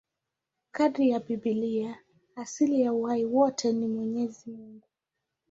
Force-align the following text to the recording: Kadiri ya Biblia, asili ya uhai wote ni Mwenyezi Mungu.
Kadiri 0.71 1.09
ya 1.09 1.19
Biblia, 1.19 1.97
asili 2.35 2.81
ya 2.81 2.93
uhai 2.93 3.25
wote 3.25 3.71
ni 3.73 3.87
Mwenyezi 3.87 4.51
Mungu. 4.51 4.87